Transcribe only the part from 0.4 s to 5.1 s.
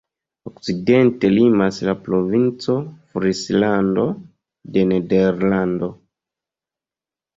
Okcidente limas la Provinco Frislando de